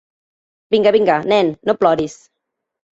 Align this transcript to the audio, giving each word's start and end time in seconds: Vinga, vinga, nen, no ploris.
Vinga, 0.75 0.95
vinga, 0.97 1.21
nen, 1.35 1.55
no 1.71 1.79
ploris. 1.85 2.21